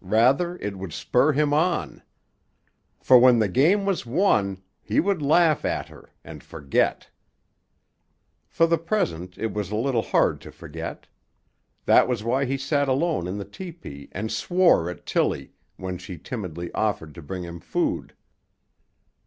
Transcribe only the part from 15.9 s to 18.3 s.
she timidly offered to bring him food.